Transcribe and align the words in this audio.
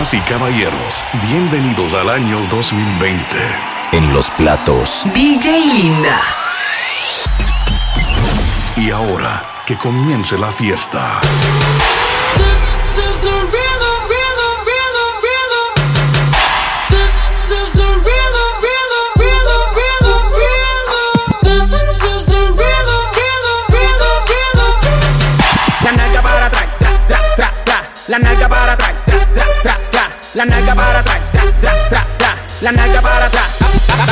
Damas 0.00 0.14
y 0.14 0.20
caballeros, 0.20 1.04
bienvenidos 1.28 1.92
al 1.92 2.08
año 2.08 2.40
2020. 2.50 3.22
En 3.92 4.10
los 4.14 4.30
platos. 4.30 5.04
DJ 5.12 5.60
Linda. 5.60 6.18
Y 8.78 8.90
ahora, 8.92 9.44
que 9.66 9.76
comience 9.76 10.38
la 10.38 10.50
fiesta. 10.52 11.20
la 28.08 28.18
nalga 28.18 28.48
para 28.48 28.79
la 30.34 30.44
nalga 30.44 30.74
para 30.74 30.98
atrás, 31.00 31.18
tra, 31.32 31.42
tra, 31.60 31.72
tra, 31.88 32.06
tra, 32.18 32.36
la 32.62 32.72
nalga 32.72 33.02
para 33.02 33.26
atrás, 33.26 33.44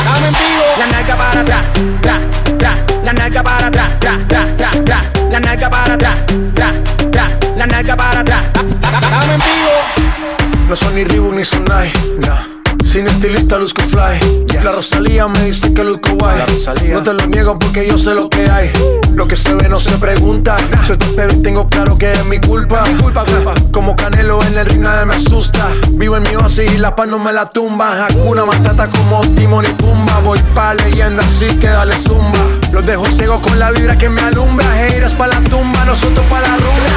dame 0.04 0.27
en 0.27 0.34
vivo, 0.34 0.64
la 0.78 0.86
nalga 0.86 1.16
para 1.16 1.41
atrás, 1.41 1.64
tra, 2.00 2.18
tra, 2.58 2.74
la 3.04 3.12
nalga 3.12 3.42
para 3.44 3.66
atrás, 3.68 3.92
tra, 4.00 4.18
tra, 4.27 4.56
tra, 4.56 4.70
tra, 4.84 5.02
la 5.30 5.41
nalga 5.41 5.70
para 5.70 5.94
atrás, 5.94 6.18
tra, 6.54 6.72
tra, 7.12 7.38
la 7.56 7.66
nalga 7.66 7.96
para 7.96 8.20
atrás, 8.20 8.44
dame 8.52 9.34
en 9.34 9.41
vivo. 9.41 10.68
No 10.68 10.77
son 10.77 10.94
ni 10.96 11.04
Reebok 11.04 11.34
ni 11.34 11.44
Sonai, 11.44 11.92
no. 12.19 12.58
Sin 12.84 13.06
estilista 13.06 13.58
luzco 13.58 13.82
fly. 13.82 14.46
La 14.64 14.72
Rosalía 14.72 15.28
me 15.28 15.44
dice 15.44 15.72
que 15.72 15.84
luzco 15.84 16.10
guay. 16.19 16.41
No 16.91 17.02
te 17.02 17.12
lo 17.12 17.27
niego 17.27 17.58
porque 17.58 17.86
yo 17.86 17.96
sé 17.98 18.14
lo 18.14 18.28
que 18.28 18.50
hay. 18.50 18.72
Lo 19.14 19.28
que 19.28 19.36
se 19.36 19.55
ve 19.55 19.69
no 19.69 19.78
se 19.78 19.98
pregunta. 19.98 20.56
Yo 20.86 20.96
te 20.96 21.05
espero 21.05 21.32
y 21.34 21.42
tengo 21.42 21.69
claro 21.69 21.96
que 21.96 22.10
es 22.10 22.24
mi 22.24 22.41
culpa. 22.41 22.84
Mi 22.86 22.94
culpa, 22.94 23.24
culpa. 23.24 23.55
Como 23.88 23.97
Canelo 23.97 24.38
en 24.42 24.59
el 24.59 24.66
ring 24.66 24.83
nadie 24.83 25.06
me 25.06 25.15
asusta. 25.15 25.66
Vivo 25.92 26.19
en 26.19 26.23
mi 26.24 26.37
oasis 26.37 26.75
y 26.75 26.77
la 26.77 26.94
paz 26.94 27.08
no 27.08 27.19
me 27.19 27.33
la 27.33 27.48
tumba. 27.48 28.05
Hakuna 28.05 28.44
Matata 28.44 28.91
como 28.91 29.22
Timon 29.34 29.64
y 29.64 29.69
Pumba. 29.69 30.20
Voy 30.20 30.39
pa' 30.55 30.75
leyenda 30.75 31.22
así 31.22 31.47
que 31.58 31.69
dale 31.69 31.97
zumba. 31.97 32.39
Los 32.70 32.84
dejo 32.84 33.06
ciego 33.06 33.41
con 33.41 33.59
la 33.59 33.70
vibra 33.70 33.97
que 33.97 34.11
me 34.11 34.20
alumbra. 34.20 34.66
Heiras 34.78 35.14
pa' 35.14 35.28
la 35.28 35.41
tumba, 35.41 35.86
nosotros 35.86 36.27
pa' 36.27 36.39
la 36.39 36.56
rumba. 36.59 36.91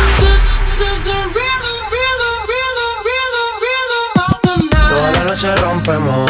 Toda 4.89 5.11
la 5.13 5.23
noche 5.23 5.55
rompemos, 5.55 6.29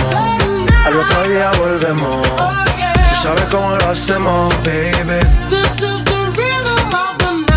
al 0.85 0.99
otro 0.99 1.23
día 1.27 1.51
volvemos. 1.57 2.21
Tú 2.21 3.15
sabes 3.23 3.45
cómo 3.45 3.77
lo 3.77 3.89
hacemos, 3.89 4.53
baby. 4.63 5.25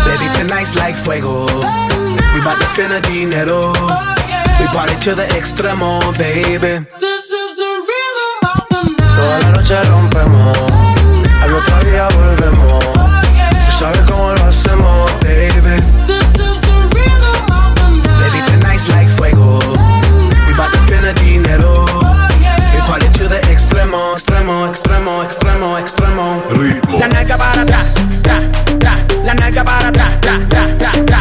Baby, 0.07 0.27
tonight's 0.39 0.73
like 0.73 0.97
fuego. 0.97 1.45
We 2.35 2.43
bout 2.43 2.59
to 2.59 2.65
spend 2.65 2.91
a 2.91 2.99
dinero. 2.99 3.71
We 4.59 4.67
party 4.75 4.99
to 5.07 5.15
the 5.15 5.23
extremo, 5.39 6.01
baby. 6.17 6.85
Toda 9.15 9.39
la 9.39 9.49
noche 9.51 9.81
rompemos, 9.83 10.57
al 11.41 11.53
otro 11.53 11.79
día 11.89 12.09
volvemos. 12.09 12.83
Tú 12.83 13.71
sabes 13.79 14.01
cómo 14.01 14.33
lo 14.33 14.43
hacemos, 14.43 15.11
baby. 15.21 15.79
Baby, 18.19 18.39
tonight's 18.51 18.89
like 18.89 19.09
fuego. 19.11 19.59
bout 20.57 20.71
to 20.73 20.77
spend 20.79 21.05
the 21.05 21.13
dinero. 21.23 21.85
Party 22.85 23.07
to 23.17 23.27
the 23.29 23.39
extremo, 23.49 24.13
extremo, 24.13 24.67
extremo, 24.67 25.23
extremo, 25.23 25.77
extremo. 25.79 26.43
Ritmo. 26.49 26.99
La 26.99 27.07
nalga 27.07 27.37
para 27.37 27.61
atrás, 27.61 27.93
tra, 28.21 28.39
tra, 28.77 28.95
la 29.23 29.33
nalga 29.33 29.63
para 29.63 29.87
atrás, 29.87 30.21
tra, 30.21 30.39
tra, 30.47 30.77
tra, 30.77 31.14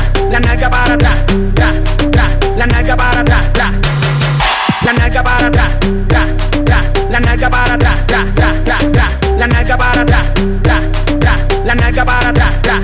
nalga 7.45 7.51
para 7.51 7.75
atrás, 7.75 8.07
tra, 8.07 8.25
tra, 8.35 8.53
tra, 8.65 8.79
tra, 8.91 9.09
la 9.39 9.47
nalga 9.47 9.77
para 9.77 10.01
atrás, 10.01 10.27
tra, 10.63 10.81
tra, 11.21 11.37
la 11.65 11.75
nalga 11.75 12.05
para 12.05 12.29
atrás. 12.31 12.84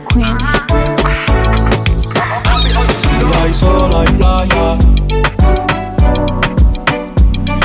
queen. 0.00 0.36
Si 3.02 3.16
hay 3.40 3.54
sol, 3.54 3.90
hay 3.94 4.06
playa. 4.18 4.78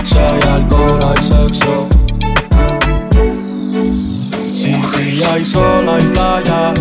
Si 0.04 0.18
hay 0.18 0.42
alcohol, 0.42 1.00
hay 1.04 1.24
sexo. 1.32 1.88
Si, 4.54 4.74
si 4.74 5.24
hay 5.24 5.46
sol, 5.46 5.90
hay 5.90 6.04
playa. 6.14 6.74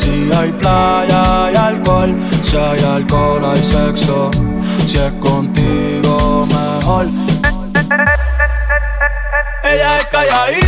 Si 0.00 0.30
hay 0.32 0.52
playa, 0.52 1.44
hay 1.44 1.54
alcohol. 1.56 2.16
Si 2.42 2.56
hay 2.56 2.84
alcohol, 2.84 3.44
hay 3.44 3.62
sexo. 3.62 4.30
Si 4.86 4.96
es 4.96 5.12
contigo, 5.20 6.46
mejor. 6.46 7.06
Ella 9.64 9.98
es 9.98 10.06
calladita, 10.06 10.67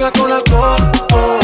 mezcla 0.00 0.10
con 0.12 0.32
alcohol. 0.32 0.76
Oh, 1.12 1.38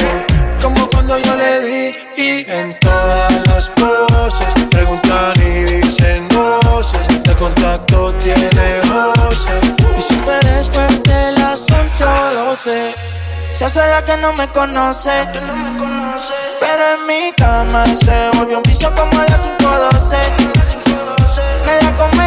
como 0.62 0.88
cuando 0.88 1.18
yo 1.18 1.36
le 1.36 1.60
di. 1.60 1.96
Y 2.16 2.50
en 2.50 2.78
todas 2.78 3.46
las 3.48 3.68
poses 3.70 4.54
preguntan 4.70 5.34
y 5.36 5.80
dicen 5.80 6.26
voces. 6.28 7.22
De 7.24 7.34
contacto 7.34 8.14
tiene 8.14 8.80
voces. 8.82 9.74
Y 9.98 10.02
siempre 10.02 10.38
después 10.40 11.02
de 11.02 11.32
las 11.32 11.70
11 11.70 12.04
o 12.04 12.34
12. 12.48 12.94
Se 13.52 13.64
hace 13.64 13.80
la 13.80 14.04
que 14.04 14.16
no 14.18 14.32
me 14.32 14.48
conoce. 14.48 15.10
Pero 16.60 16.82
en 16.94 17.06
mi 17.06 17.32
cama 17.36 17.84
se 17.86 18.30
volvió 18.36 18.58
un 18.58 18.62
vicio 18.62 18.92
como 18.94 19.18
a 19.20 19.24
las 19.24 19.42
5 19.42 19.70
o 19.70 19.78
12. 19.92 20.16
Me 21.66 21.82
la 21.82 21.92
come 21.96 22.25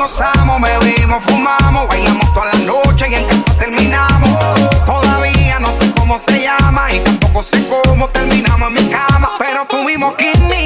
gozamos, 0.00 0.62
bebimos, 0.62 1.22
fumamos, 1.24 1.86
bailamos 1.86 2.32
toda 2.32 2.46
la 2.46 2.54
noche 2.60 3.06
y 3.10 3.14
en 3.16 3.26
casa 3.26 3.52
terminamos. 3.58 4.30
Todavía 4.86 5.58
no 5.60 5.70
sé 5.70 5.92
cómo 5.92 6.18
se 6.18 6.40
llama 6.40 6.90
y 6.90 7.00
tampoco 7.00 7.42
sé 7.42 7.68
cómo 7.68 8.08
terminamos 8.08 8.68
en 8.68 8.74
mi 8.74 8.90
cama, 8.90 9.32
pero 9.38 9.66
tuvimos 9.66 10.14
química. 10.14 10.59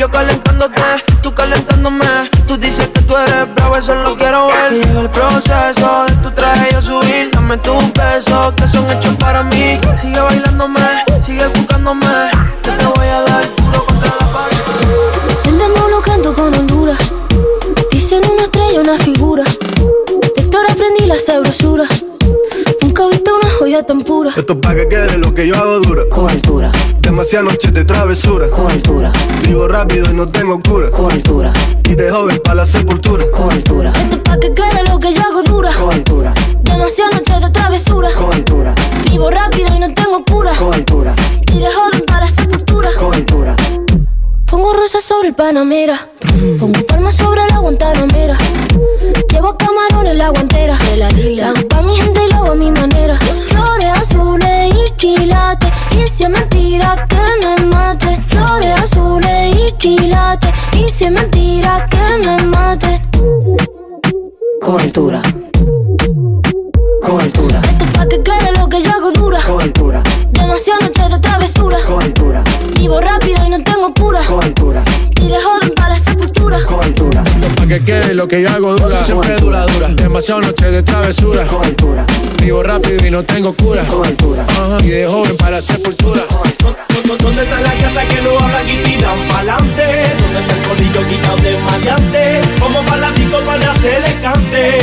Yo 0.00 0.10
calentándote, 0.10 0.80
tú 1.22 1.34
calentándome. 1.34 2.06
Tú 2.48 2.56
dices 2.56 2.88
que 2.88 3.02
tú 3.02 3.14
eres 3.18 3.54
bravo, 3.54 3.76
eso 3.76 3.94
lo 3.96 4.16
quiero 4.16 4.46
ver. 4.46 4.72
Y 4.72 4.80
en 4.80 4.96
el 4.96 5.10
proceso 5.10 6.06
de 6.08 6.14
tu 6.22 6.30
traje 6.30 6.74
a 6.74 6.80
subir, 6.80 7.30
dame 7.30 7.58
tus 7.58 7.92
besos 7.92 8.54
que 8.56 8.66
son 8.66 8.90
hechos 8.90 9.14
para 9.16 9.42
mí. 9.42 9.78
Sigue 9.98 10.18
bailándome, 10.18 11.04
sigue 11.22 11.46
buscándome. 11.48 12.30
Que 12.62 12.70
te 12.70 12.86
voy 12.86 13.08
a 13.08 13.20
dar 13.20 13.46
duro 13.56 13.84
contra 13.84 14.08
la 14.08 14.26
pared. 14.32 14.56
El 15.44 15.58
demo 15.58 15.88
lo 15.88 16.00
canto 16.00 16.32
con 16.32 16.54
Honduras. 16.54 16.98
Dicen 17.90 18.22
una 18.24 18.44
estrella, 18.44 18.80
una 18.80 18.96
figura. 18.96 19.44
De 19.44 20.32
Héctor 20.34 20.64
aprendí 20.70 21.04
la 21.08 21.20
sabrosura. 21.20 21.84
Nunca 22.80 23.04
he 23.04 23.08
visto 23.10 23.36
una 23.36 23.50
joya 23.50 23.82
tan 23.84 24.00
pura. 24.00 24.32
Esto 24.34 24.54
es 24.54 24.58
pa' 24.60 24.74
que 24.74 24.88
quede 24.88 25.18
lo 25.18 25.34
que 25.34 25.46
yo 25.46 25.56
hago 25.56 25.78
dura. 25.80 26.72
Con 27.10 27.18
altura, 27.18 27.26
Demasiadas 27.26 27.52
noches 27.52 27.74
de 27.74 27.84
travesura. 27.84 28.50
con 28.50 28.70
altura, 28.70 29.12
Vivo 29.42 29.66
rápido 29.66 30.06
y 30.10 30.14
no 30.14 30.28
tengo 30.30 30.60
cura. 30.62 30.90
con 30.92 31.10
altura, 31.10 31.52
Y 31.84 31.94
de 31.96 32.08
joven 32.08 32.40
pa' 32.44 32.54
la 32.54 32.64
sepultura. 32.64 33.24
con 33.32 33.50
altura. 33.50 33.92
Esto 33.96 34.14
es 34.16 34.22
pa' 34.22 34.38
que 34.38 34.54
quede 34.54 34.84
lo 34.88 34.98
que 35.00 35.12
yo 35.12 35.20
hago 35.22 35.42
dura. 35.42 35.72
Con 35.72 35.92
altura, 35.92 36.32
Demasiadas 36.62 37.14
noches 37.16 37.40
de 37.40 37.50
travesura. 37.50 38.10
con 38.14 38.32
altura, 38.32 38.74
Vivo 39.10 39.28
rápido 39.28 39.74
y 39.74 39.80
no 39.80 39.92
tengo 39.92 40.24
cura. 40.24 40.54
con 40.56 40.72
altura, 40.72 41.14
Y 41.52 41.58
de 41.58 41.66
joven 41.72 42.04
para 42.06 42.26
la 42.26 42.30
sepultura. 42.30 42.90
con 42.96 43.12
altura. 43.12 43.56
Pongo 44.46 44.72
rosas 44.72 45.02
sobre 45.02 45.28
el 45.28 45.34
Panamera. 45.34 46.08
Pongo 46.60 46.80
palmas 46.86 47.16
sobre 47.16 47.40
la 47.48 47.58
Guantanamera. 47.58 48.38
Llevo 49.32 49.56
camarones 49.56 50.16
la 50.16 50.28
guantera. 50.30 50.78
La 50.96 51.48
hago 51.48 51.68
pa' 51.68 51.82
mi 51.82 51.96
gente 51.96 52.20
y 52.24 52.30
lo 52.30 52.36
hago 52.36 52.52
a 52.52 52.54
mi 52.54 52.70
manera. 52.70 53.18
Flores 53.48 53.86
azules 54.00 54.49
y 55.02 55.16
quilates. 55.16 55.70
Y 55.92 56.08
si 56.08 56.24
es 56.24 56.30
mentira 56.30 57.06
que 57.08 57.16
me 57.42 57.66
mate. 57.66 58.20
Flores 58.22 58.80
azules 58.80 59.56
y 59.56 59.72
quilates. 59.76 60.50
Y 60.74 60.88
si 60.88 61.04
es 61.04 61.12
mentira 61.12 61.86
que 61.90 62.28
me 62.28 62.42
mate. 62.44 63.00
Con 64.60 64.80
altura. 64.80 65.22
Con 67.02 67.20
altura. 67.20 67.60
Esto 67.64 67.84
es 67.84 67.90
pa' 67.92 68.08
que 68.08 68.22
quede 68.22 68.52
lo 68.58 68.68
que 68.68 68.82
yo 68.82 68.90
hago 68.90 69.12
dura. 69.12 69.40
Con 69.46 69.60
altura. 69.60 70.02
Que 77.70 77.84
quede 77.84 78.14
lo 78.14 78.26
que 78.26 78.42
yo 78.42 78.50
hago 78.50 78.74
dura. 78.74 79.04
Siempre 79.04 79.36
dura, 79.36 79.64
dura. 79.66 79.88
Demasiadas 79.90 80.46
noches 80.46 80.72
de 80.72 80.82
travesura. 80.82 81.46
Con 81.46 81.64
altura. 81.64 82.04
Vivo 82.42 82.64
rápido 82.64 83.06
y 83.06 83.10
no 83.12 83.22
tengo 83.22 83.52
cura. 83.52 83.84
Con 83.84 84.04
altura. 84.04 84.44
Ajá. 84.48 84.78
Y 84.82 84.88
de 84.88 85.06
joven 85.06 85.36
para 85.36 85.52
la 85.52 85.60
sepultura. 85.60 86.22
¿Dónde 87.22 87.42
están 87.42 87.62
las 87.62 87.80
gatas 87.80 88.04
que 88.06 88.22
no 88.22 88.30
hablan 88.40 88.68
y 88.68 88.76
tiran 88.82 89.18
pa'lante? 89.28 89.86
¿Dónde 90.20 90.40
está 90.40 90.54
el 90.56 90.62
colillo 90.68 91.08
quitado 91.08 91.36
de 91.36 91.58
maleante? 91.58 92.40
Como 92.58 92.82
palatico 92.82 93.38
para 93.46 93.70
hacer 93.70 94.02
el 94.04 94.20
cante. 94.20 94.80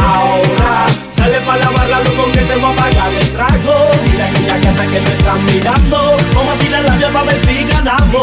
Ahora, 0.00 0.86
dale 1.18 1.40
pa' 1.40 1.56
la 1.58 1.70
barra, 1.70 2.00
loco, 2.00 2.32
que 2.32 2.40
te 2.40 2.56
voy 2.56 2.72
a 2.72 2.76
pagar 2.76 3.12
el 3.12 3.30
trago. 3.30 3.85
Aquella 4.26 4.58
gata 4.58 4.86
que 4.86 5.00
me 5.00 5.12
están 5.12 5.44
mirando. 5.46 6.16
Vamos 6.34 6.54
a 6.54 6.58
tirar 6.58 6.82
la 6.84 7.08
para 7.10 7.24
ver 7.26 7.46
si 7.46 7.64
ganamos. 7.64 8.22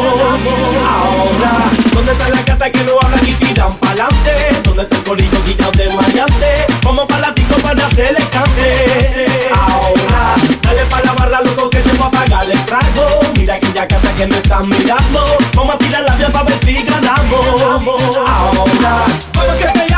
Ahora, 0.83 1.51
¿dónde 1.93 2.11
están 2.11 2.31
las 2.31 2.45
gatas 2.45 2.71
que 2.71 2.83
no 2.83 2.93
hablan 3.01 3.25
y 3.25 3.33
tiran 3.33 3.77
pa'lante? 3.77 4.33
¿Dónde 4.63 4.83
está 4.83 4.97
el 4.97 5.03
colillo 5.03 5.43
quitado 5.45 5.71
de 5.71 5.89
maleante? 5.89 6.67
Como 6.83 7.07
palatico 7.07 7.55
para 7.55 7.85
hacer 7.85 8.15
el 8.17 8.29
cante. 8.29 9.49
Ahora, 9.53 10.35
dale 10.61 10.85
pa' 10.89 11.01
la 11.03 11.13
barra, 11.13 11.41
loco, 11.41 11.69
que 11.69 11.79
te 11.79 11.93
voy 11.93 12.07
a 12.07 12.11
pagar 12.11 12.51
el 12.51 12.65
trago. 12.65 13.21
Mira 13.37 13.55
aquella 13.55 13.85
gata 13.85 14.13
que 14.17 14.27
me 14.27 14.37
están 14.37 14.67
mirando. 14.67 15.37
Vamos 15.55 15.75
a 15.75 15.77
tirar 15.77 16.03
la 16.03 16.27
para 16.27 16.45
ver 16.45 16.59
si 16.65 16.73
ganamos. 16.83 17.47
Ahora, 18.27 19.05
¿cómo 19.33 19.53
es 19.53 19.65
que 19.65 19.79
te 19.79 19.92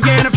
again. 0.00 0.29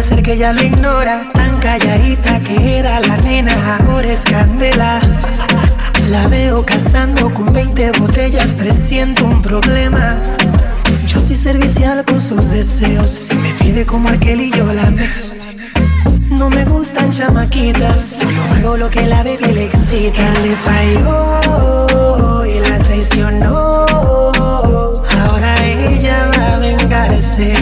Bobo, 0.00 0.08
aunque 0.08 0.08
se 0.08 0.14
le 0.14 0.20
acerque, 0.20 0.36
ya 0.36 0.52
lo 0.52 0.62
ignora. 0.62 1.30
Tan 1.32 1.58
calladita 1.58 2.40
que 2.40 2.78
era 2.78 3.00
la 3.00 3.16
nena, 3.18 3.52
ahora 3.88 4.12
es 4.12 4.22
candela. 4.22 5.00
La 6.10 6.26
veo 6.28 6.64
cazando 6.64 7.32
con 7.32 7.52
20 7.52 7.92
botellas, 7.98 8.54
presiento 8.54 9.24
un 9.24 9.42
problema. 9.42 10.20
Yo 11.06 11.20
soy 11.20 11.36
servicial 11.36 12.04
con 12.04 12.20
sus 12.20 12.50
deseos. 12.50 13.10
Si 13.10 13.34
me 13.34 13.52
pide 13.54 13.86
como 13.86 14.08
aquel 14.08 14.40
y 14.40 14.50
yo 14.50 14.64
la 14.72 14.90
me. 14.90 15.08
No 16.30 16.48
me 16.48 16.64
gustan 16.64 17.10
chamaquitas, 17.10 18.20
solo 18.20 18.42
hago 18.54 18.76
lo 18.76 18.90
que 18.90 19.06
la 19.06 19.22
baby 19.22 19.52
le 19.52 19.64
excita. 19.64 20.32
Le 20.42 20.56
falló 20.56 22.46
y 22.46 22.60
la 22.60 22.78
traicionó. 22.78 23.86
Ahora 25.20 25.54
ella 25.66 26.30
va 26.36 26.54
a 26.54 26.58
vengarse. 26.58 27.54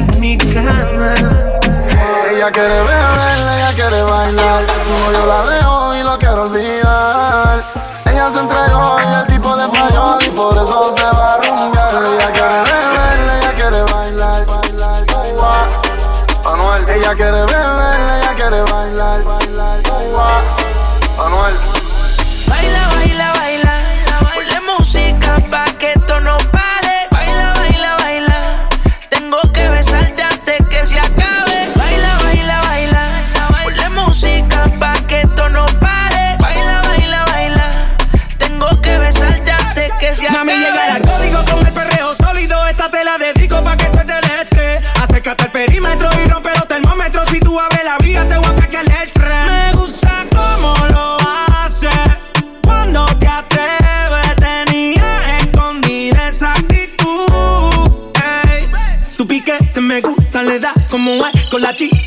Ella 2.38 2.52
quiere 2.52 2.68
beber, 2.68 3.38
ella 3.56 3.74
quiere 3.74 4.02
bailar. 4.04 4.64
Su 4.86 4.92
novio 4.92 5.26
la 5.26 5.42
dejó 5.50 5.94
y 5.96 6.02
lo 6.04 6.16
quiere 6.18 6.34
olvidar. 6.36 7.64
Ella 8.06 8.30
se 8.30 8.38
entregó 8.38 8.96
y 9.00 9.12
el 9.12 9.26
tipo 9.26 9.56
le 9.56 9.68
falló 9.68 10.20
y 10.20 10.30
por 10.30 10.54
eso 10.54 10.94
se 10.96 11.02
va 11.02 11.34
a 11.34 11.36
rumbear. 11.38 11.94
Ella 12.14 12.32
quiere 12.32 12.60
beber, 12.60 13.40
ella 13.40 13.52
quiere 13.56 13.82
bailar. 13.92 14.46
bailar, 14.46 15.04
bailar. 15.12 15.68
Anuel. 16.44 16.88
Ella 16.88 17.14
quiere 17.16 17.40
beber, 17.44 18.00
ella 18.22 18.34
quiere 18.36 18.62
bailar. 18.70 19.47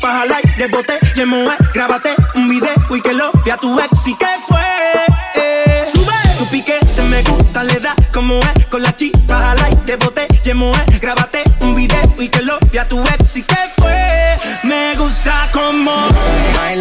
Con 0.02 0.10
la 0.10 0.22
chispa 0.22 0.22
al 0.22 0.32
aire, 0.32 0.66
bote, 0.68 0.98
yemo 1.14 1.52
es. 1.52 1.72
Grábate 1.72 2.14
un 2.34 2.48
video 2.48 2.72
y 2.90 3.00
que 3.00 3.12
lo 3.12 3.30
vea 3.44 3.56
tu 3.56 3.78
ex. 3.78 4.08
¿Y 4.08 4.14
qué 4.16 4.26
fue? 4.48 4.60
Eh. 5.36 5.86
Sube. 5.92 6.12
Tu 6.38 6.46
piquete 6.46 7.02
me 7.02 7.22
gusta, 7.22 7.62
le 7.62 7.78
da 7.78 7.94
como 8.12 8.40
es. 8.40 8.66
Con 8.66 8.82
la 8.82 8.94
chispa 8.96 9.52
al 9.52 9.62
aire, 9.62 9.96
bote, 9.96 10.26
yemo 10.42 10.72
es. 10.72 11.00
Grábate 11.00 11.44
un 11.60 11.76
video 11.76 12.14
y 12.18 12.28
que 12.28 12.42
lo 12.42 12.58
vea 12.72 12.86
tu 12.88 13.00
ex. 13.00 13.36
¿Y 13.36 13.42
qué 13.42 13.61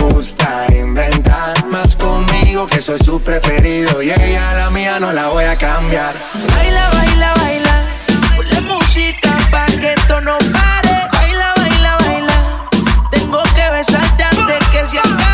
gusta 0.00 0.66
inventar. 0.70 1.54
Más 1.66 1.96
conmigo 1.96 2.66
que 2.66 2.80
soy 2.80 2.98
su 2.98 3.20
preferido. 3.20 4.02
Y 4.02 4.10
ella 4.10 4.52
la 4.54 4.70
mía 4.70 4.98
no 5.00 5.12
la 5.12 5.28
voy 5.28 5.44
a 5.44 5.56
cambiar. 5.56 6.14
Baila, 6.54 6.90
baila, 6.90 7.34
baila. 7.34 7.82
Ponle 8.36 8.60
música 8.62 9.30
pa' 9.50 9.66
que 9.66 9.92
esto 9.92 10.20
no 10.20 10.36
pare. 10.52 11.08
Baila, 11.12 11.54
baila, 11.56 11.96
baila. 12.00 12.68
Tengo 13.10 13.42
que 13.54 13.70
besarte 13.70 14.24
antes 14.24 14.68
que 14.68 14.86
se 14.86 14.98
acabe. 14.98 15.27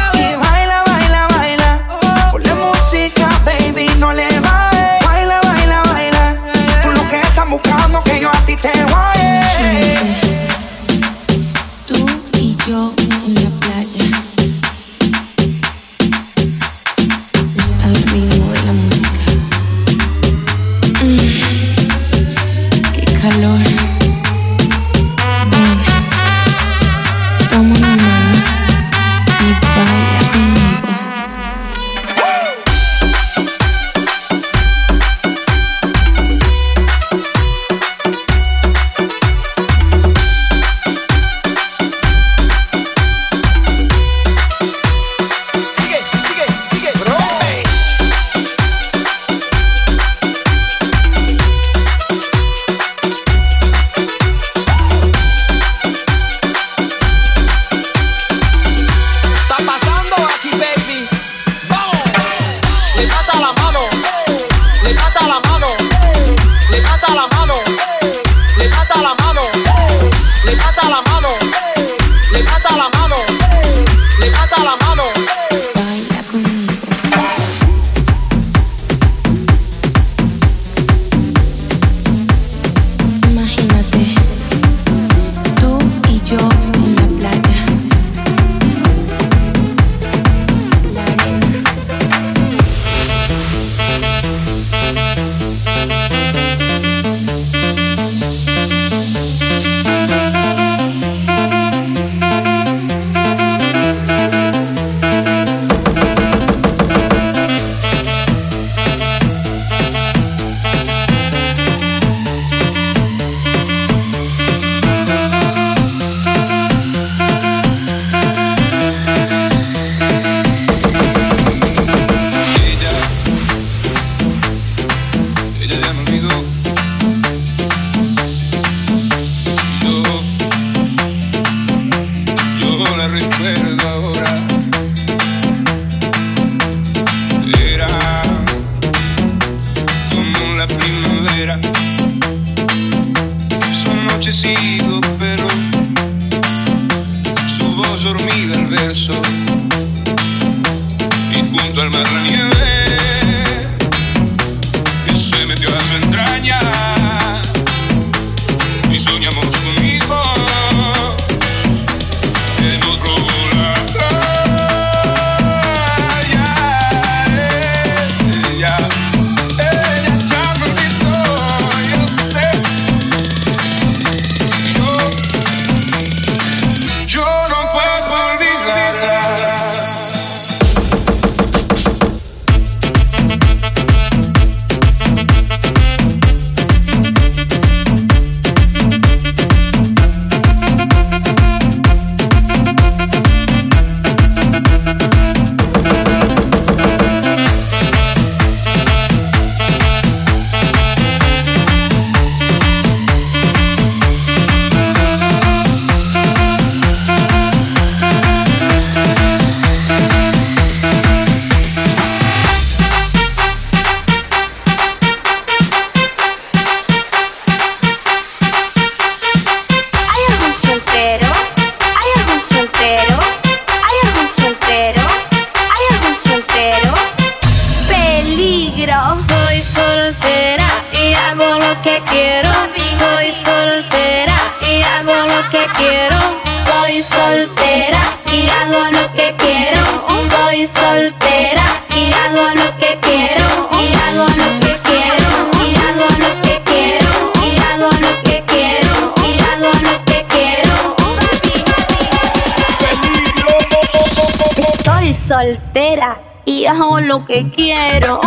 Soltera 255.45 256.41
y 256.47 256.65
hago 256.65 257.01
lo 257.01 257.25
que 257.25 257.51
quiero. 257.51 258.21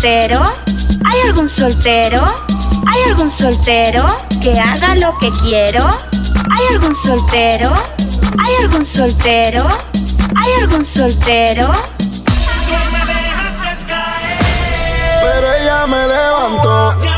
Soltero? 0.00 0.42
¿Hay 1.04 1.28
algún 1.28 1.50
soltero? 1.50 2.24
¿Hay 2.86 3.10
algún 3.10 3.30
soltero 3.30 4.06
que 4.42 4.58
haga 4.58 4.94
lo 4.94 5.18
que 5.18 5.30
quiero? 5.44 5.86
¿Hay 5.86 6.74
algún 6.74 6.96
soltero? 6.96 7.70
¿Hay 8.38 8.64
algún 8.64 8.86
soltero? 8.86 9.66
¿Hay 10.36 10.62
algún 10.62 10.86
soltero? 10.86 11.70
Pero 15.20 15.52
ella 15.52 15.86
me 15.86 16.08
levantó. 16.08 17.09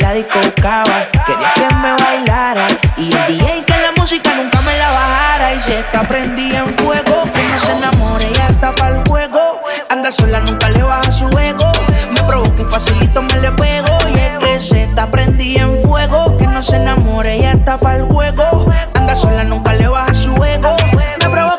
La 0.00 0.12
disco 0.12 0.38
buscaba. 0.38 1.06
Quería 1.26 1.52
que 1.54 1.76
me 1.76 1.94
bailara 1.94 2.66
y 2.96 3.14
el 3.14 3.38
DJ 3.38 3.64
que 3.64 3.74
la 3.78 3.92
música 3.96 4.34
nunca 4.34 4.60
me 4.62 4.76
la 4.76 4.90
bajara. 4.90 5.54
Y 5.54 5.60
se 5.60 5.80
está 5.80 6.02
prendida 6.02 6.58
en 6.58 6.76
fuego, 6.78 7.24
que 7.34 7.42
no 7.42 7.58
se 7.58 7.72
enamore, 7.72 8.26
ya 8.34 8.48
está 8.48 8.74
para 8.74 8.96
el 8.96 9.08
juego. 9.08 9.60
Anda 9.88 10.10
sola, 10.12 10.40
nunca 10.40 10.68
le 10.70 10.82
baja 10.82 11.12
su 11.12 11.26
ego. 11.38 11.70
Me 12.10 12.22
provoca 12.22 12.62
y 12.62 12.64
facilito 12.64 13.22
me 13.22 13.40
le 13.40 13.52
pego. 13.52 13.98
Y 14.08 14.18
es 14.18 14.32
que 14.38 14.60
se 14.60 14.82
está 14.84 15.10
prendida 15.10 15.62
en 15.62 15.82
fuego, 15.82 16.36
que 16.38 16.46
no 16.46 16.62
se 16.62 16.76
enamore, 16.76 17.40
ya 17.40 17.52
está 17.52 17.78
para 17.78 17.96
el 17.96 18.04
juego. 18.04 18.72
Anda 18.94 19.14
sola, 19.14 19.44
nunca 19.44 19.74
le 19.74 19.88
baja 19.88 20.14
su 20.14 20.32
ego. 20.44 20.76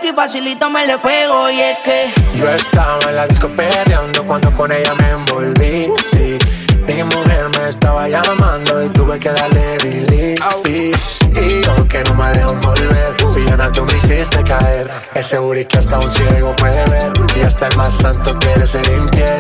Y 0.04 0.14
facilito 0.14 0.68
me 0.72 0.88
le 0.88 0.98
pego. 0.98 1.48
Y 1.52 1.60
es 1.60 1.78
que 1.86 2.10
Yo 2.36 2.50
estaba 2.50 2.98
en 3.08 3.16
la 3.18 3.28
disco 3.28 3.48
perreando 3.50 4.26
cuando 4.26 4.52
con 4.52 4.72
ella 4.72 4.96
me 4.96 5.12
envolví. 5.12 5.92
Sí, 6.04 6.40
mi 6.88 7.04
mujer 7.04 7.51
estaba 7.72 8.10
llamando 8.10 8.84
y 8.84 8.90
tuve 8.90 9.18
que 9.18 9.30
darle 9.30 9.78
delete. 9.78 10.36
Y, 10.66 10.92
yo 11.64 11.88
que 11.88 12.04
no 12.04 12.16
me 12.16 12.30
dejo 12.32 12.54
volver, 12.56 13.16
villana 13.34 13.72
tú 13.72 13.86
me 13.86 13.98
hiciste 13.98 14.44
caer. 14.44 14.92
Ese 15.16 15.40
booty 15.40 15.66
que 15.66 15.78
hasta 15.78 16.00
un 16.00 16.12
ciego 16.12 16.54
puede 16.58 16.84
ver 16.90 17.14
y 17.36 17.42
hasta 17.42 17.68
el 17.68 17.78
más 17.78 17.94
santo 17.94 18.38
quiere 18.40 18.66
ser 18.68 18.86
infiel. 18.92 19.40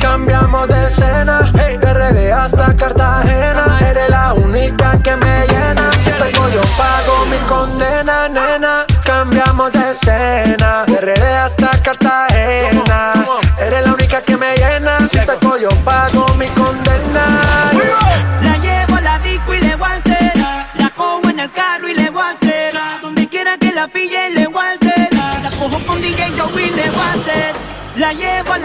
Cambiamos 0.00 0.66
de 0.66 0.86
escena, 0.86 1.52
hey, 1.54 1.76
de 1.78 1.92
RD 1.92 2.32
hasta 2.32 2.74
Cartagena. 2.76 3.78
Eres 3.88 4.10
la 4.10 4.32
única 4.32 4.98
que 5.02 5.16
me 5.16 5.46
llena. 5.46 5.92
Si 5.92 6.10
tengo 6.10 6.48
yo 6.48 6.62
pago 6.76 7.26
mi 7.30 7.36
condena, 7.48 8.28
nena. 8.28 8.86
Cambiamos 9.04 9.72
de 9.72 9.90
escena, 9.90 10.84
de 10.86 11.00
RD 11.00 11.22
hasta 11.36 11.70
Cartagena. 11.82 13.12
Eres 13.60 13.86
la 13.86 13.92
única 13.92 14.20
que 14.22 14.36
me 14.36 14.56
llena. 14.56 14.98
Si 15.00 15.18
tengo 15.18 15.56
yo 15.58 15.68
pago 15.84 16.19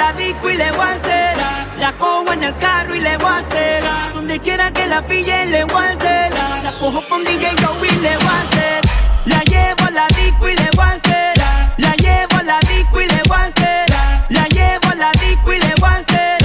la 0.05 0.13
disco 0.13 0.49
y 0.49 0.57
le 0.57 0.71
voy 0.71 0.87
a 0.87 0.91
hacer. 0.91 1.37
La 1.79 1.91
cojo 1.93 2.31
en 2.33 2.43
el 2.43 2.55
carro 2.57 2.93
y 2.95 2.99
le 2.99 3.17
voy 3.17 3.27
a 3.27 3.37
hacer. 3.37 3.83
Donde 4.13 4.39
quiera 4.39 4.71
que 4.71 4.85
la 4.87 5.01
pille 5.01 5.45
le 5.47 5.63
voy 5.63 5.83
a 5.83 5.89
hacer. 5.89 6.31
La 6.63 6.71
cojo 6.79 7.01
con 7.09 7.23
DJ 7.23 7.45
Joe 7.61 7.87
y 7.87 7.95
le 8.05 8.17
voy 8.17 8.35
a 8.37 8.41
hacer. 8.45 8.81
La 9.25 9.41
llevo 9.51 9.83
a 9.87 9.91
la 9.91 10.07
disco 10.07 10.47
y 10.47 10.55
le 10.55 10.69
voy 10.77 10.85
a 10.85 10.91
hacer. 10.97 11.33
La 11.77 11.93
llevo 12.03 12.35
a 12.39 12.43
la 12.43 12.59
disco 12.59 13.01
y 13.01 13.07
le 13.07 13.21
voy 13.29 13.37
a 13.37 13.45
hacer. 13.51 13.85
La 14.29 14.45
llevo 14.57 14.87
a 14.91 14.95
la 14.95 15.11
disco 15.25 15.53
y 15.53 15.59
le 15.59 15.73
voy 15.81 15.89
a 15.89 15.97
hacer. 16.01 16.37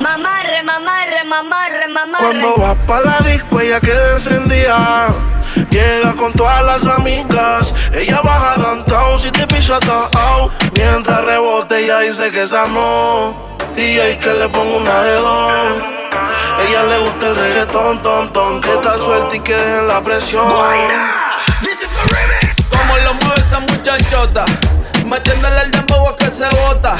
Mamarre, 0.00 0.62
mamarre, 0.62 1.24
mamarre, 1.24 1.88
mamarre. 1.88 2.24
Cuando 2.24 2.56
vas 2.56 2.76
pa' 2.86 3.00
la 3.00 3.18
disco 3.28 3.60
ella 3.60 3.80
queda 3.80 4.12
encendida 4.12 5.08
Llega 5.70 6.14
con 6.14 6.32
todas 6.32 6.64
las 6.64 6.86
amigas. 6.86 7.74
Ella 7.92 8.20
baja 8.22 8.56
downtown 8.56 9.18
si 9.18 9.30
te 9.30 9.46
pisa 9.46 9.78
out. 10.18 10.52
Mientras 10.74 11.24
rebote 11.24 11.84
ella 11.84 12.00
dice 12.00 12.30
que 12.30 12.42
esa 12.42 12.66
no 12.68 13.48
DJ 13.74 14.18
que 14.18 14.34
le 14.34 14.48
pongo 14.48 14.78
una 14.78 15.04
dos 15.04 15.82
Ella 16.66 16.82
le 16.84 16.98
gusta 16.98 17.28
el 17.28 17.36
reggaetón, 17.36 18.00
ton, 18.00 18.32
ton 18.32 18.60
Que 18.60 18.72
está 18.74 18.98
suelta 18.98 19.36
y 19.36 19.40
que 19.40 19.54
dejen 19.54 19.88
la 19.88 20.02
presión. 20.02 20.48
Como 22.70 22.96
lo 22.98 23.14
mueve 23.14 23.40
esa 23.40 23.60
muchachota, 23.60 24.44
metiéndole 25.04 25.62
el 25.62 25.70
dembow 25.70 26.08
a 26.08 26.16
que 26.16 26.30
se 26.30 26.48
bota. 26.48 26.96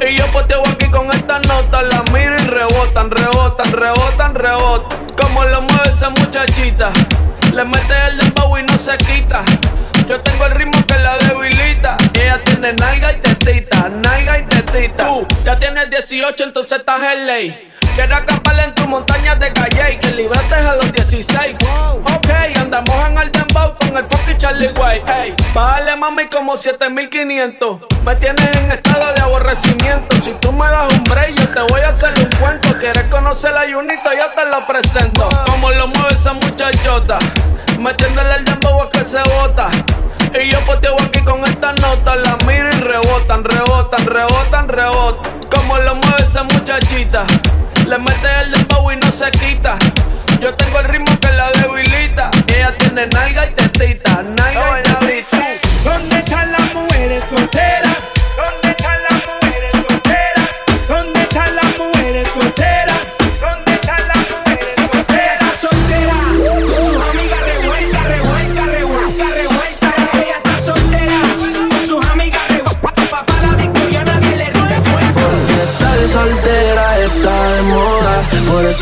Y 0.00 0.16
yo 0.16 0.26
poteo 0.32 0.62
aquí 0.68 0.86
con 0.90 1.10
esta 1.10 1.38
nota, 1.40 1.82
la 1.82 2.02
miro 2.12 2.34
y 2.36 2.46
rebotan, 2.46 3.10
rebotan, 3.10 3.72
rebotan, 3.72 4.34
rebotan. 4.34 5.06
Como 5.20 5.44
lo 5.44 5.62
mueve 5.62 5.88
esa 5.88 6.10
muchachita, 6.10 6.90
le 7.52 7.64
mete 7.64 7.94
el 8.08 8.18
dembow 8.18 8.58
y 8.58 8.62
no 8.62 8.78
se 8.78 8.96
quita. 8.98 9.44
Yo 10.08 10.20
tengo 10.20 10.46
el 10.46 10.52
ritmo 10.52 10.84
que 10.86 10.98
la 10.98 11.18
debilita. 11.18 11.96
Nalga 12.58 13.12
y 13.12 13.20
tetita, 13.20 13.88
nalga 13.88 14.38
y 14.38 14.42
tetita. 14.42 15.04
Tú 15.06 15.26
ya 15.44 15.56
tienes 15.58 15.90
18, 15.90 16.44
entonces 16.44 16.78
estás 16.78 17.00
en 17.00 17.26
ley. 17.26 17.68
Quiero 17.94 18.16
acampar 18.16 18.58
en 18.60 18.74
tu 18.74 18.86
montaña 18.86 19.34
de 19.36 19.52
calle 19.52 19.98
que 20.00 20.08
libraste 20.10 20.54
a 20.54 20.74
los 20.74 20.92
16. 20.92 21.56
Ok, 21.64 22.30
andamos 22.60 22.94
en 23.08 23.18
el 23.18 23.32
dembow 23.32 23.76
con 23.78 23.96
el 23.96 24.04
fucking 24.04 24.36
Charlie 24.38 24.68
Way. 24.68 25.02
Ey, 25.06 25.34
bájale 25.54 25.96
mami 25.96 26.26
como 26.26 26.56
7500. 26.56 27.80
Me 28.04 28.16
tienes 28.16 28.56
en 28.56 28.72
estado 28.72 29.12
de 29.14 29.20
aborrecimiento. 29.20 30.16
Si 30.22 30.32
tú 30.40 30.52
me 30.52 30.66
das 30.66 30.92
un 30.92 31.04
break, 31.04 31.34
yo 31.36 31.48
te 31.48 31.60
voy 31.72 31.80
a 31.80 31.88
hacer 31.88 32.12
un 32.18 32.30
cuento. 32.40 32.76
Quieres 32.78 33.04
conocer 33.04 33.52
la 33.52 33.62
Junita, 33.72 34.14
yo 34.14 34.26
te 34.34 34.44
lo 34.46 34.66
presento. 34.66 35.28
Como 35.46 35.70
lo 35.70 35.88
mueve 35.88 36.08
esa 36.10 36.32
muchachota, 36.32 37.18
metiéndole 37.78 38.34
el 38.34 38.44
dembow 38.44 38.82
a 38.82 38.90
que 38.90 39.04
se 39.04 39.22
bota. 39.22 39.70
Y 40.34 40.50
yo 40.50 40.64
poteo 40.66 40.94
aquí 41.00 41.20
con 41.24 41.42
esta 41.44 41.72
nota, 41.72 42.14
la 42.16 42.36
miro 42.48 42.68
y 42.70 42.80
rebotan, 42.80 43.44
rebotan, 43.44 44.06
rebotan, 44.06 44.68
rebotan. 44.68 45.40
Como 45.50 45.76
lo 45.78 45.94
mueve 45.96 46.22
esa 46.22 46.42
muchachita, 46.44 47.24
le 47.86 47.98
mete 47.98 48.28
el 48.42 48.52
dembow 48.52 48.90
y 48.90 48.96
no 48.96 49.10
se 49.12 49.30
quita. 49.30 49.78
Yo 50.40 50.54
tengo 50.54 50.80
el 50.80 50.86
ritmo 50.86 51.18
que 51.20 51.30
la 51.32 51.50
debilita. 51.52 52.30
Ella 52.48 52.74
tiene 52.76 53.06
nalga 53.08 53.46
y 53.46 53.54
tetita, 53.54 54.22
nalga 54.22 54.80
y 54.80 54.82
tetita. 54.82 55.36
¿Dónde 55.84 56.18
están 56.18 56.52
las 56.52 56.74
mujeres 56.74 57.24
solteras? 57.28 57.87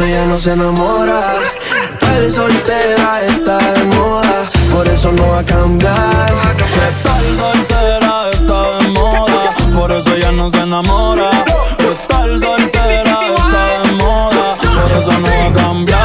Ella 0.07 0.25
no 0.27 0.39
se 0.39 0.53
enamora. 0.53 1.37
Estar 1.93 2.31
soltera 2.31 3.23
está 3.27 3.59
de 3.59 3.85
moda, 3.85 4.49
por 4.73 4.87
eso 4.89 5.13
no 5.13 5.29
va 5.29 5.41
a 5.41 5.45
cambiar. 5.45 6.33
Estar 6.91 7.23
soltera 7.43 8.31
está 8.33 8.79
de 8.79 8.89
moda, 8.89 9.55
por 9.75 9.93
eso 9.93 10.15
ella 10.15 10.33
no 10.33 10.51
se 10.51 10.61
enamora. 10.61 11.31
Estar 11.79 12.29
soltera 12.39 13.19
está 13.37 13.63
de 13.83 13.93
moda, 14.05 14.57
por 14.61 14.93
eso 14.99 15.13
no 15.21 15.29
va 15.29 15.47
a 15.47 15.53
cambiar. 15.53 15.96